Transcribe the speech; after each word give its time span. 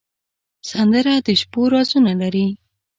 سندره 0.69 1.13
د 1.27 1.27
شپو 1.39 1.61
رازونه 1.73 2.11
لري 2.21 2.47